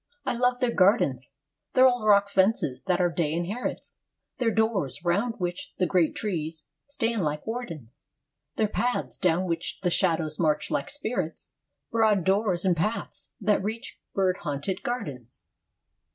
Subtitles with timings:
[0.25, 1.29] I love their gardens;
[1.73, 3.99] Their old rock fences, that our day inherits;
[4.39, 8.03] Their doors, round which the great trees stand like wardens;
[8.55, 11.53] Their paths, down which the shadows march like spirits;
[11.91, 15.43] Broad doors and paths that reach bird haunted gardens.